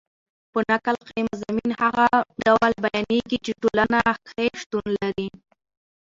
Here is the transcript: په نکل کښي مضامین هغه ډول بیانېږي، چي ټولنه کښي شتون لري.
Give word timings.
په 0.51 0.59
نکل 0.69 0.95
کښي 1.05 1.21
مضامین 1.29 1.71
هغه 1.81 2.07
ډول 2.43 2.71
بیانېږي، 2.83 3.37
چي 3.45 3.51
ټولنه 3.61 3.99
کښي 4.25 4.47
شتون 4.61 4.85
لري. 5.01 5.29